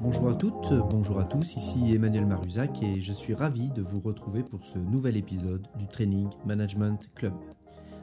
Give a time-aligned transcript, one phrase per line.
[0.00, 4.00] Bonjour à toutes, bonjour à tous, ici Emmanuel Maruzac et je suis ravi de vous
[4.00, 7.34] retrouver pour ce nouvel épisode du Training Management Club.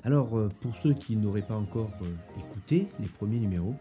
[0.06, 3.76] Alors, euh, pour ceux qui n'auraient pas encore euh, écouté les premiers numéros,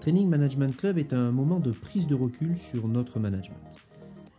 [0.00, 3.76] Training Management Club est un moment de prise de recul sur notre management.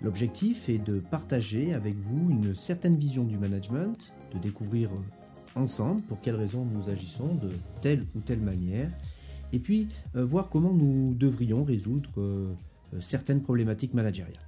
[0.01, 4.89] L'objectif est de partager avec vous une certaine vision du management, de découvrir
[5.55, 7.49] ensemble pour quelles raisons nous agissons de
[7.81, 8.91] telle ou telle manière,
[9.51, 12.55] et puis voir comment nous devrions résoudre
[12.99, 14.47] certaines problématiques managériales.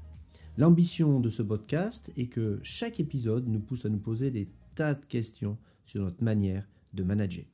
[0.58, 4.94] L'ambition de ce podcast est que chaque épisode nous pousse à nous poser des tas
[4.94, 7.46] de questions sur notre manière de manager.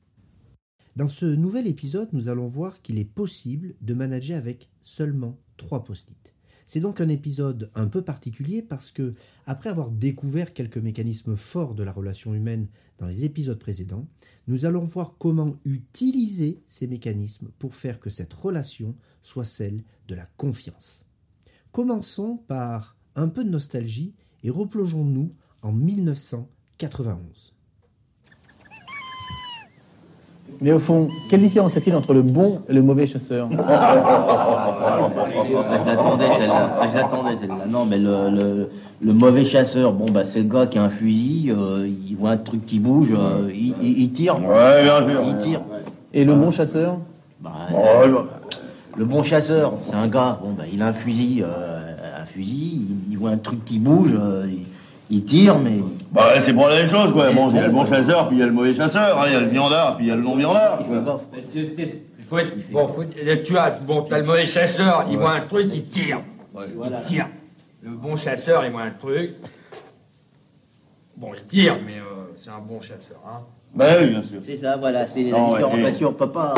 [0.96, 5.84] Dans ce nouvel épisode, nous allons voir qu'il est possible de manager avec seulement trois
[5.84, 6.34] post-it.
[6.68, 9.14] C'est donc un épisode un peu particulier parce que,
[9.46, 12.68] après avoir découvert quelques mécanismes forts de la relation humaine
[12.98, 14.06] dans les épisodes précédents,
[14.48, 20.14] nous allons voir comment utiliser ces mécanismes pour faire que cette relation soit celle de
[20.14, 21.06] la confiance.
[21.72, 27.54] Commençons par un peu de nostalgie et replongeons-nous en 1991.
[30.60, 33.48] Mais au fond, quelle différence y a-t-il entre le bon et le mauvais chasseur?
[33.68, 33.96] Ah,
[35.80, 36.78] Je l'attendais celle-là.
[36.80, 37.64] Ah, je l'attendais celle-là.
[37.68, 38.68] Non, mais le,
[39.00, 42.30] le, mauvais chasseur, bon, bah, c'est le gars qui a un fusil, euh, il voit
[42.30, 44.36] un truc qui bouge, euh, il, il, tire.
[44.40, 45.22] Ouais, bien sûr.
[45.28, 45.60] Il tire.
[46.12, 46.98] Et le bon chasseur?
[47.40, 47.50] Bah,
[48.96, 52.86] Le bon chasseur, c'est un gars, bon, bah, il a un fusil, euh, un fusil,
[53.10, 54.16] il, voit un truc qui bouge,
[55.10, 55.82] il tire, mais.
[56.10, 57.30] Bah, c'est pour la même chose, quoi.
[57.32, 59.24] Bon, il y a le bon chasseur, puis il y a le mauvais chasseur, hein.
[59.26, 60.80] il y a le viandard, puis il y a le non-viandard.
[60.80, 62.36] Il faut,
[62.72, 66.20] bon, faut, tu as, bon, as le mauvais chasseur, il voit un truc, il tire.
[66.56, 67.28] Il tire.
[67.82, 69.32] Le bon chasseur, il voit un truc.
[71.16, 73.42] Bon, il tire, mais euh, c'est un bon chasseur, hein.
[73.78, 74.40] Bah oui, bien sûr.
[74.42, 76.02] C'est ça, voilà, c'est la différence.
[76.02, 76.52] on peut pas,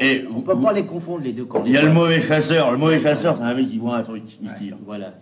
[0.00, 1.46] et, on, peut pas les confondre les deux.
[1.66, 2.72] Il y a le mauvais chasseur.
[2.72, 4.78] Le mauvais chasseur, c'est un mec qui voit un truc, il tire.
[4.86, 5.12] Voilà.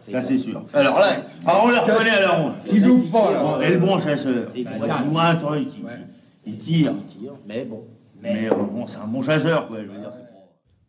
[0.00, 0.64] ça c'est sûr.
[0.74, 1.06] Alors là,
[1.62, 2.54] on le reconnaît à la ronde.
[2.68, 3.60] Tu loupe pas là.
[3.64, 4.66] Et le bon chasseur, il
[5.08, 5.68] voit un truc,
[6.44, 6.92] il, tire.
[6.92, 7.84] Il tire, mais bon.
[8.20, 9.76] Mais, euh, bon, c'est un bon chasseur, quoi.
[9.76, 10.10] Je veux dire,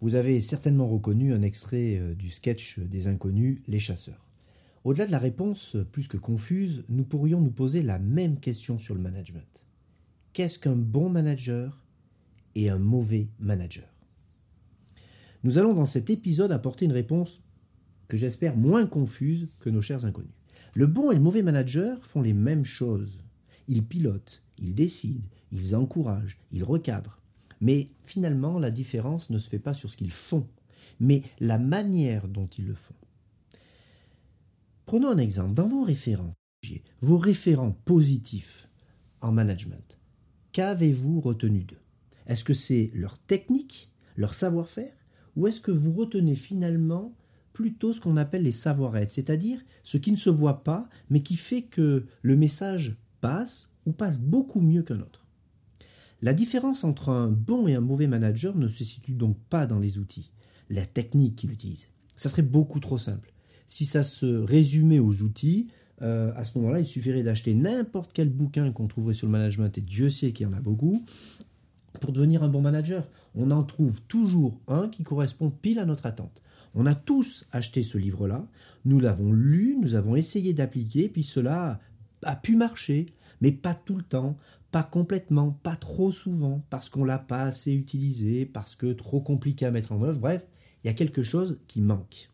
[0.02, 4.26] Vous avez certainement reconnu un extrait euh, du sketch des inconnus, Les chasseurs.
[4.84, 8.96] Au-delà de la réponse plus que confuse, nous pourrions nous poser la même question sur
[8.96, 9.67] le management
[10.38, 11.84] qu'est-ce qu'un bon manager
[12.54, 13.92] et un mauvais manager?
[15.42, 17.42] Nous allons dans cet épisode apporter une réponse
[18.08, 20.36] que j'espère moins confuse que nos chers inconnus.
[20.76, 23.24] Le bon et le mauvais manager font les mêmes choses.
[23.68, 27.20] Ils pilotent, ils décident, ils encouragent, ils recadrent.
[27.60, 30.48] Mais finalement, la différence ne se fait pas sur ce qu'ils font,
[31.00, 32.94] mais la manière dont ils le font.
[34.86, 35.56] Prenons un exemple.
[35.56, 36.36] Dans vos référents,
[37.02, 38.70] vos référents positifs
[39.22, 39.97] en management,
[40.58, 41.78] Qu'avez-vous retenu d'eux?
[42.26, 44.92] Est-ce que c'est leur technique, leur savoir-faire,
[45.36, 47.14] ou est-ce que vous retenez finalement
[47.54, 51.36] plutôt ce qu'on appelle les savoir-être, c'est-à-dire ce qui ne se voit pas, mais qui
[51.36, 55.28] fait que le message passe ou passe beaucoup mieux qu'un autre?
[56.24, 59.78] La différence entre un bon et un mauvais manager ne se situe donc pas dans
[59.78, 60.32] les outils,
[60.72, 61.86] la technique qu'il utilise.
[62.16, 63.32] Ça serait beaucoup trop simple.
[63.68, 65.68] Si ça se résumait aux outils,
[66.02, 69.78] euh, à ce moment-là, il suffirait d'acheter n'importe quel bouquin qu'on trouverait sur le management,
[69.78, 71.04] et Dieu sait qu'il y en a beaucoup,
[72.00, 73.08] pour devenir un bon manager.
[73.36, 76.42] On en trouve toujours un qui correspond pile à notre attente.
[76.76, 78.46] On a tous acheté ce livre-là,
[78.86, 81.80] nous l'avons lu, nous avons essayé d'appliquer, puis cela
[82.24, 83.08] a pu marcher,
[83.42, 84.38] mais pas tout le temps,
[84.72, 89.66] pas complètement, pas trop souvent, parce qu'on l'a pas assez utilisé, parce que trop compliqué
[89.66, 90.46] à mettre en œuvre, bref,
[90.84, 92.30] il y a quelque chose qui manque.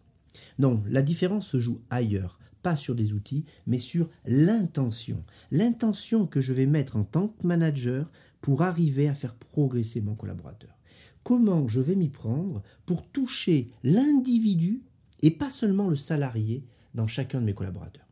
[0.59, 5.23] Non, la différence se joue ailleurs pas sur des outils, mais sur l'intention.
[5.51, 8.09] L'intention que je vais mettre en tant que manager
[8.41, 10.75] pour arriver à faire progresser mon collaborateur.
[11.21, 14.81] Comment je vais m'y prendre pour toucher l'individu
[15.21, 18.05] et pas seulement le salarié dans chacun de mes collaborateurs.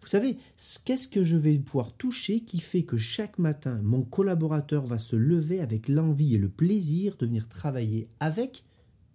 [0.00, 0.36] Vous savez,
[0.84, 5.16] qu'est-ce que je vais pouvoir toucher qui fait que chaque matin, mon collaborateur va se
[5.16, 8.64] lever avec l'envie et le plaisir de venir travailler avec,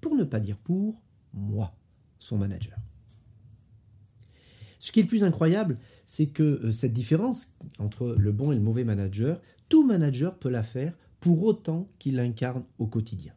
[0.01, 1.01] pour ne pas dire pour,
[1.33, 1.75] moi,
[2.17, 2.77] son manager.
[4.79, 8.55] Ce qui est le plus incroyable, c'est que euh, cette différence entre le bon et
[8.55, 13.33] le mauvais manager, tout manager peut la faire pour autant qu'il l'incarne au quotidien.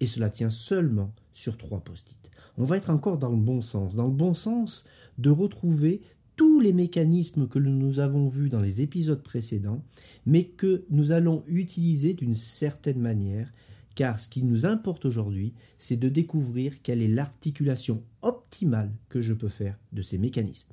[0.00, 2.30] Et cela tient seulement sur trois post-it.
[2.58, 4.84] On va être encore dans le bon sens, dans le bon sens
[5.18, 6.00] de retrouver
[6.36, 9.84] tous les mécanismes que nous avons vus dans les épisodes précédents,
[10.26, 13.52] mais que nous allons utiliser d'une certaine manière
[13.94, 19.34] car ce qui nous importe aujourd'hui, c'est de découvrir quelle est l'articulation optimale que je
[19.34, 20.72] peux faire de ces mécanismes.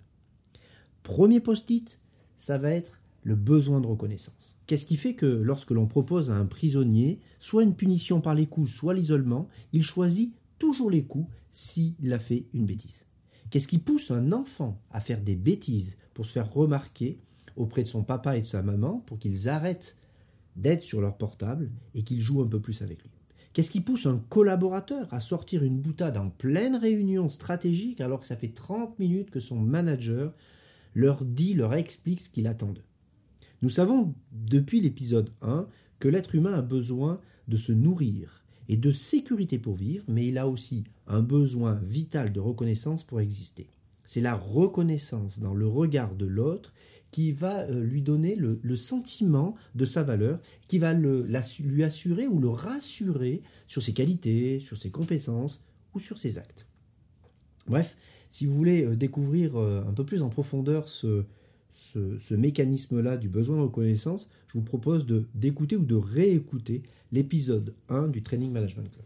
[1.04, 2.02] Premier post-it,
[2.36, 4.56] ça va être le besoin de reconnaissance.
[4.66, 8.46] Qu'est-ce qui fait que lorsque l'on propose à un prisonnier soit une punition par les
[8.46, 13.06] coups, soit l'isolement, il choisit toujours les coups s'il a fait une bêtise?
[13.50, 17.20] Qu'est-ce qui pousse un enfant à faire des bêtises pour se faire remarquer
[17.56, 19.98] auprès de son papa et de sa maman pour qu'ils arrêtent
[20.62, 23.12] d'être sur leur portable et qu'ils jouent un peu plus avec lui
[23.54, 28.28] Qu'est-ce qui pousse un collaborateur à sortir une boutade en pleine réunion stratégique alors que
[28.28, 30.34] ça fait 30 minutes que son manager
[30.94, 32.84] leur dit, leur explique ce qu'il attend d'eux?
[33.62, 35.68] Nous savons depuis l'épisode 1
[36.00, 40.38] que l'être humain a besoin de se nourrir et de sécurité pour vivre, mais il
[40.38, 43.68] a aussi un besoin vital de reconnaissance pour exister.
[44.06, 46.74] C'est la reconnaissance dans le regard de l'autre
[47.12, 52.40] qui va euh, lui donner le, sentiment de sa valeur, qui va lui assurer ou
[52.40, 55.64] le rassurer sur ses qualités, sur ses compétences
[55.94, 56.68] ou sur ses actes.
[57.68, 57.98] Bref,
[58.30, 61.26] si vous voulez euh, découvrir euh, un peu plus en profondeur ce,
[61.72, 68.08] ce, mécanisme-là du besoin de reconnaissance, je vous propose d'écouter ou de réécouter l'épisode 1
[68.08, 69.06] du Training Management Club.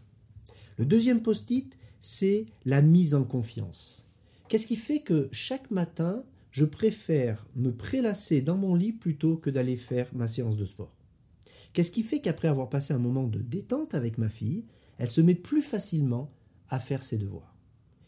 [0.78, 4.04] Le deuxième post-it, c'est la mise en confiance.
[4.48, 6.22] Qu'est-ce qui fait que chaque matin,
[6.54, 10.94] je préfère me prélasser dans mon lit plutôt que d'aller faire ma séance de sport
[11.72, 14.62] Qu'est-ce qui fait qu'après avoir passé un moment de détente avec ma fille,
[14.98, 16.32] elle se met plus facilement
[16.68, 17.56] à faire ses devoirs?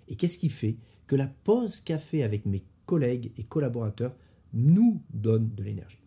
[0.07, 0.77] Et qu'est-ce qui fait
[1.09, 4.15] que la pause café avec mes collègues et collaborateurs
[4.53, 5.99] nous donne de l'énergie?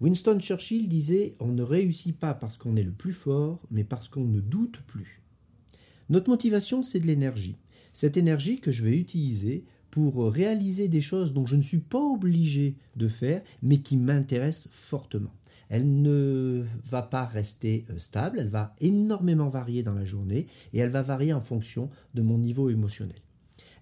[0.00, 4.08] Winston Churchill disait On ne réussit pas parce qu'on est le plus fort, mais parce
[4.08, 5.24] qu'on ne doute plus.
[6.08, 7.56] Notre motivation, c'est de l'énergie.
[7.92, 12.02] Cette énergie que je vais utiliser pour réaliser des choses dont je ne suis pas
[12.02, 15.32] obligé de faire, mais qui m'intéressent fortement.
[15.68, 20.78] Elle ne va pas rester euh, stable, elle va énormément varier dans la journée et
[20.78, 23.18] elle va varier en fonction de mon niveau émotionnel.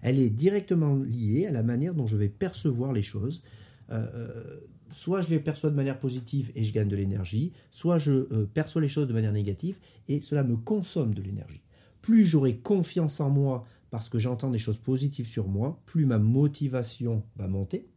[0.01, 3.41] Elle est directement liée à la manière dont je vais percevoir les choses,
[3.89, 4.59] euh, euh,
[4.93, 8.81] soit je les perçois de manière positive et je gagne de l'énergie, soit je perçois
[8.81, 9.79] les choses de manière négative
[10.09, 11.61] et cela me consomme de l'énergie.
[12.01, 16.17] Plus j'aurai confiance en moi parce que j'entends des choses positives sur moi, plus ma
[16.17, 17.87] motivation va monter,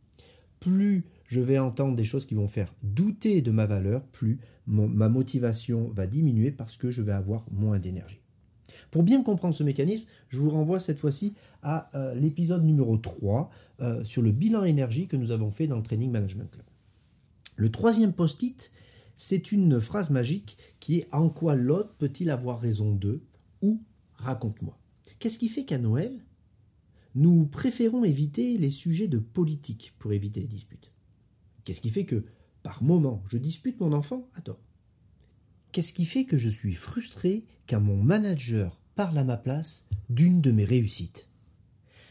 [0.60, 5.08] plus je vais entendre des choses qui vont faire douter de ma valeur, plus ma
[5.08, 8.20] motivation va diminuer parce que je vais avoir moins d'énergie.
[8.90, 13.50] Pour bien comprendre ce mécanisme, je vous renvoie cette fois-ci à euh, l'épisode numéro 3
[13.80, 16.66] euh, sur le bilan énergie que nous avons fait dans le Training Management Club.
[17.56, 18.70] Le troisième post-it,
[19.16, 23.22] c'est une phrase magique qui est En quoi l'autre peut-il avoir raison d'eux?
[23.62, 23.82] ou
[24.14, 24.78] Raconte-moi.
[25.18, 26.24] Qu'est-ce qui fait qu'à Noël,
[27.14, 30.90] nous préférons éviter les sujets de politique pour éviter les disputes?
[31.64, 32.24] Qu'est-ce qui fait que,
[32.62, 34.28] par moment, je dispute mon enfant?
[34.34, 34.60] À tort
[35.72, 40.40] Qu'est-ce qui fait que je suis frustré quand mon manager parle à ma place d'une
[40.40, 41.28] de mes réussites?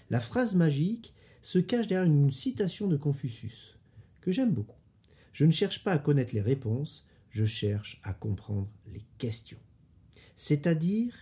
[0.09, 3.77] La phrase magique se cache derrière une citation de Confucius,
[4.21, 4.79] que j'aime beaucoup.
[5.33, 9.59] Je ne cherche pas à connaître les réponses, je cherche à comprendre les questions.
[10.35, 11.13] C'est-à-dire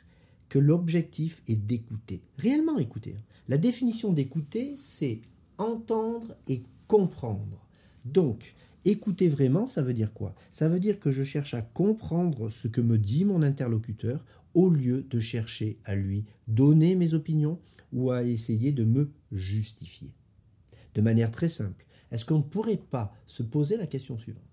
[0.51, 3.15] que l'objectif est d'écouter, réellement écouter.
[3.47, 5.21] La définition d'écouter, c'est
[5.57, 7.65] entendre et comprendre.
[8.03, 8.53] Donc,
[8.83, 10.35] écouter vraiment, ça veut dire quoi?
[10.51, 14.69] Ça veut dire que je cherche à comprendre ce que me dit mon interlocuteur au
[14.69, 17.57] lieu de chercher à lui donner mes opinions
[17.93, 20.11] ou à essayer de me justifier.
[20.95, 24.43] De manière très simple, est-ce qu'on ne pourrait pas se poser la question suivante?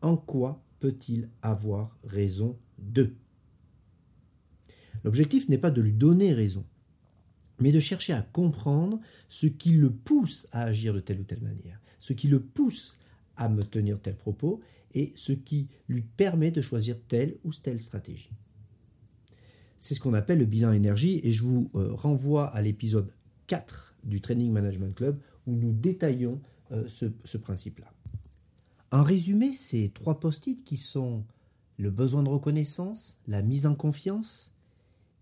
[0.00, 3.12] En quoi peut-il avoir raison de
[5.06, 6.64] L'objectif n'est pas de lui donner raison,
[7.60, 11.42] mais de chercher à comprendre ce qui le pousse à agir de telle ou telle
[11.42, 12.98] manière, ce qui le pousse
[13.36, 14.60] à me tenir tel propos
[14.94, 18.32] et ce qui lui permet de choisir telle ou telle stratégie.
[19.78, 23.12] C'est ce qu'on appelle le bilan énergie et je vous euh, renvoie à l'épisode
[23.46, 26.40] 4 du Training Management Club où nous détaillons
[26.72, 27.92] euh, ce, ce principe-là.
[28.90, 31.22] En résumé, ces trois post-it qui sont
[31.76, 34.50] le besoin de reconnaissance, la mise en confiance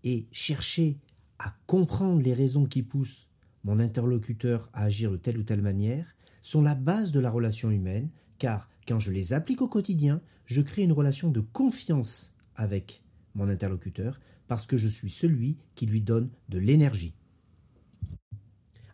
[0.05, 0.97] et chercher
[1.39, 3.29] à comprendre les raisons qui poussent
[3.65, 7.71] mon interlocuteur à agir de telle ou telle manière sont la base de la relation
[7.71, 13.03] humaine car quand je les applique au quotidien, je crée une relation de confiance avec
[13.33, 17.15] mon interlocuteur parce que je suis celui qui lui donne de l'énergie.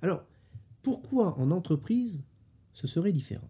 [0.02, 0.24] Alors,
[0.82, 2.22] pourquoi en entreprise
[2.74, 3.50] ce serait différent?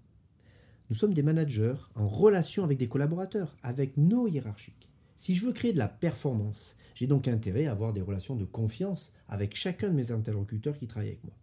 [0.90, 4.91] Nous sommes des managers en relation avec des collaborateurs, avec nos hiérarchiques.
[5.22, 8.44] Si je veux créer de la performance, j'ai donc intérêt à avoir des relations de
[8.44, 11.36] confiance avec chacun de mes interlocuteurs qui travaillent avec moi.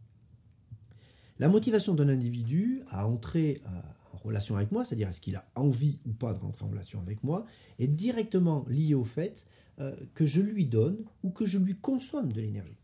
[1.39, 3.81] La motivation d'un individu à entrer euh,
[4.15, 7.01] en relation avec moi, c'est-à-dire est-ce qu'il a envie ou pas de rentrer en relation
[7.01, 7.47] avec moi,
[7.79, 9.47] est directement liée au fait
[9.79, 12.81] euh, que je lui donne ou que je lui consomme de l'énergie.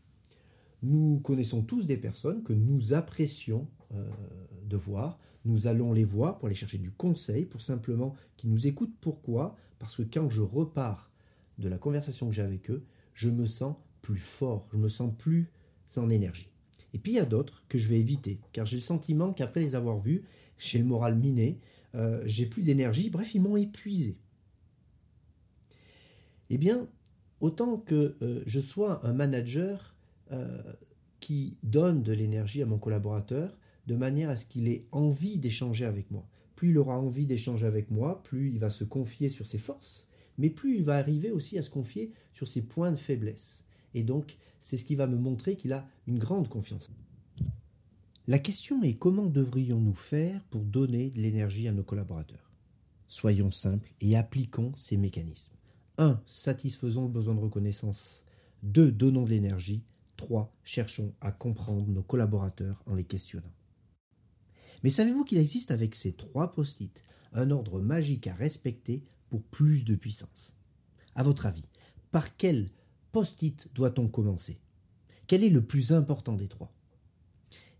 [0.81, 4.09] Nous connaissons tous des personnes que nous apprécions euh,
[4.65, 8.65] de voir, Nous allons les voir pour aller chercher du conseil, pour simplement qu'ils nous
[8.65, 8.95] écoutent.
[9.01, 9.57] Pourquoi?
[9.79, 11.11] Parce que quand je repars
[11.57, 15.11] de la conversation que j'ai avec eux, je me sens plus fort, je me sens
[15.17, 15.49] plus
[15.97, 16.49] en énergie.
[16.93, 19.59] Et puis il y a d'autres que je vais éviter, car j'ai le sentiment qu'après
[19.59, 20.23] les avoir vus,
[20.57, 21.59] j'ai le moral miné,
[21.95, 24.17] euh, j'ai plus d'énergie, bref, ils m'ont épuisé.
[26.49, 26.87] Eh bien,
[27.41, 29.95] autant que euh, je sois un manager
[30.31, 30.61] euh,
[31.19, 35.85] qui donne de l'énergie à mon collaborateur, de manière à ce qu'il ait envie d'échanger
[35.85, 36.27] avec moi.
[36.55, 40.07] Plus il aura envie d'échanger avec moi, plus il va se confier sur ses forces,
[40.37, 43.65] mais plus il va arriver aussi à se confier sur ses points de faiblesse.
[43.93, 46.89] Et donc, c'est ce qui va me montrer qu'il a une grande confiance.
[48.27, 52.51] La question est comment devrions-nous faire pour donner de l'énergie à nos collaborateurs?
[53.07, 55.53] Soyons simples et appliquons ces mécanismes.
[55.97, 56.19] 1.
[56.25, 58.23] Satisfaisons le besoin de reconnaissance.
[58.63, 58.91] 2.
[58.91, 59.83] Donnons de l'énergie.
[60.17, 60.51] 3.
[60.63, 63.51] Cherchons à comprendre nos collaborateurs en les questionnant.
[64.85, 69.83] Mais savez-vous qu'il existe avec ces trois post-it un ordre magique à respecter pour plus
[69.83, 70.53] de puissance?
[71.15, 71.67] À votre avis,
[72.11, 72.69] par quel
[73.11, 74.59] post-it doit-on commencer?
[75.25, 76.71] Quel est le plus important des trois?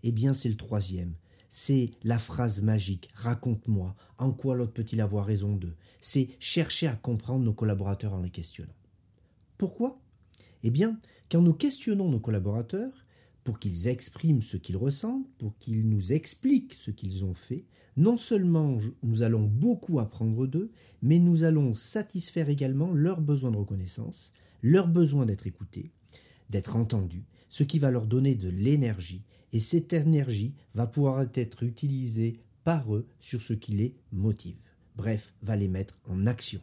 [0.02, 1.14] Eh bien, c'est le troisième.
[1.48, 5.76] C'est la phrase magique Raconte-moi, en quoi l'autre peut-il avoir raison d'eux?
[6.02, 8.74] C'est chercher à comprendre nos collaborateurs en les questionnant.
[9.60, 10.02] Pourquoi?
[10.64, 13.05] Eh bien, quand nous questionnons nos collaborateurs,
[13.46, 17.64] pour qu'ils expriment ce qu'ils ressentent, pour qu'ils nous expliquent ce qu'ils ont fait,
[17.96, 20.72] non seulement nous allons beaucoup apprendre d'eux,
[21.04, 24.34] mais nous allons satisfaire également leurs besoins de reconnaissance,
[24.64, 25.92] leurs besoins d'être écoutés,
[26.50, 29.24] d'être entendus, ce qui va leur donner de l'énergie,
[29.54, 34.58] et cette énergie va pouvoir être utilisée par eux sur ce qui les motive,
[34.96, 36.62] bref, va les mettre en action.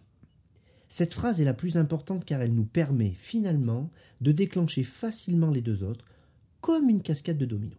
[0.89, 3.89] Cette phrase est la plus importante car elle nous permet finalement
[4.21, 6.05] de déclencher facilement les deux autres
[6.63, 7.79] comme une cascade de dominos.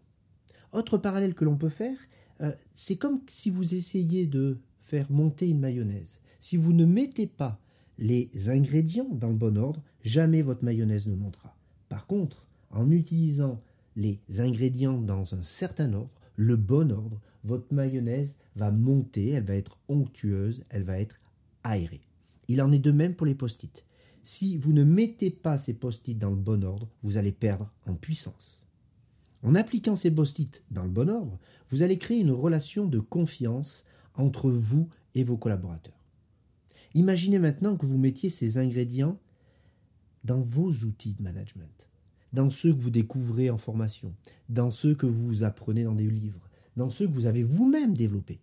[0.74, 1.98] Autre parallèle que l'on peut faire,
[2.42, 6.20] euh, c'est comme si vous essayiez de faire monter une mayonnaise.
[6.40, 7.60] Si vous ne mettez pas
[7.98, 11.56] les ingrédients dans le bon ordre, jamais votre mayonnaise ne montera.
[11.90, 13.62] Par contre, en utilisant
[13.96, 19.56] les ingrédients dans un certain ordre, le bon ordre, votre mayonnaise va monter, elle va
[19.56, 21.20] être onctueuse, elle va être
[21.64, 22.02] aérée.
[22.50, 23.86] Il en est de même pour les post-it.
[24.24, 27.94] Si vous ne mettez pas ces post-it dans le bon ordre, vous allez perdre en
[27.94, 28.63] puissance.
[29.44, 31.38] En appliquant ces post-it dans le bon ordre,
[31.70, 33.84] vous allez créer une relation de confiance
[34.16, 36.00] entre vous et vos collaborateurs.
[36.94, 39.20] Imaginez maintenant que vous mettiez ces ingrédients
[40.24, 41.90] dans vos outils de management,
[42.32, 44.16] dans ceux que vous découvrez en formation,
[44.48, 48.40] dans ceux que vous apprenez dans des livres, dans ceux que vous avez vous-même développés.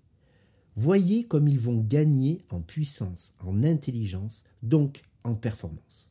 [0.77, 6.10] Voyez comme ils vont gagner en puissance, en intelligence, donc en performance.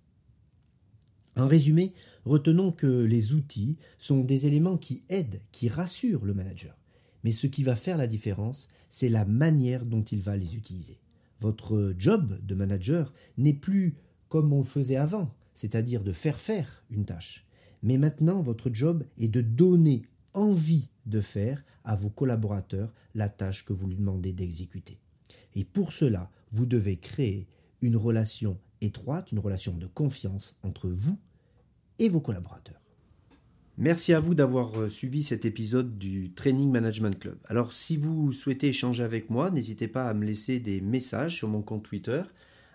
[1.40, 1.94] En résumé,
[2.26, 6.78] retenons que les outils sont des éléments qui aident, qui rassurent le manager.
[7.24, 11.00] Mais ce qui va faire la différence, c'est la manière dont il va les utiliser.
[11.40, 13.96] Votre job de manager n'est plus
[14.28, 17.48] comme on le faisait avant, c'est-à-dire de faire faire une tâche.
[17.84, 20.02] Mais maintenant, votre job est de donner
[20.34, 25.00] envie de faire à vos collaborateurs la tâche que vous lui demandez d'exécuter.
[25.56, 27.48] Et pour cela, vous devez créer
[27.82, 31.18] une relation étroite, une relation de confiance entre vous
[32.08, 32.80] vos collaborateurs.
[33.78, 37.38] Merci à vous d'avoir euh, suivi cet épisode du Training Management Club.
[37.46, 41.48] Alors si vous souhaitez échanger avec moi, n'hésitez pas à me laisser des messages sur
[41.48, 42.22] mon compte Twitter,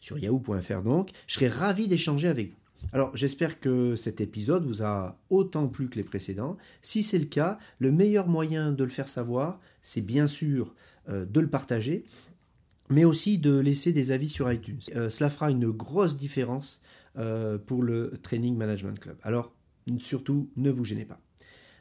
[0.00, 1.10] sur yahoo.fr donc.
[1.26, 2.57] Je serai ravi d'échanger avec vous.
[2.92, 6.56] Alors j'espère que cet épisode vous a autant plu que les précédents.
[6.82, 10.74] Si c'est le cas, le meilleur moyen de le faire savoir, c'est bien sûr
[11.08, 12.04] euh, de le partager,
[12.88, 14.80] mais aussi de laisser des avis sur iTunes.
[14.96, 16.82] Euh, cela fera une grosse différence
[17.18, 19.16] euh, pour le Training Management Club.
[19.22, 19.52] Alors
[19.98, 21.20] surtout, ne vous gênez pas.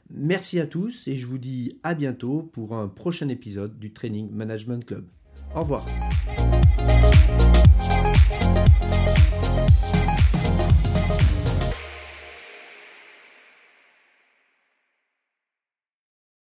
[0.10, 4.30] Merci à tous et je vous dis à bientôt pour un prochain épisode du Training
[4.32, 5.06] Management Club.
[5.54, 5.86] Au revoir.